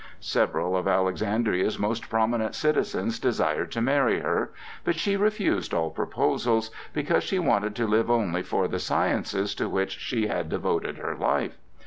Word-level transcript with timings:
Several 0.19 0.75
of 0.75 0.87
Alexandria's 0.87 1.77
most 1.77 2.09
prominent 2.09 2.55
citizens 2.55 3.19
desired 3.19 3.71
to 3.73 3.81
marry 3.83 4.21
her, 4.21 4.51
but 4.83 4.95
she 4.95 5.15
refused 5.15 5.75
all 5.75 5.91
proposals 5.91 6.71
because 6.91 7.23
she 7.23 7.37
wanted 7.37 7.75
to 7.75 7.85
live 7.85 8.09
only 8.09 8.41
for 8.41 8.67
the 8.67 8.79
sciences 8.79 9.53
to 9.53 9.69
which 9.69 9.99
she 9.99 10.25
had 10.25 10.49
devoted 10.49 10.97
her 10.97 11.15
life. 11.15 11.59